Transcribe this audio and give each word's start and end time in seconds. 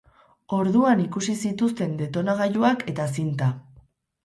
Orduan 0.59 1.03
ikusi 1.03 1.35
zituzten 1.43 1.95
detonagailuak 2.01 2.83
eta 2.95 3.09
zinta. 3.21 3.55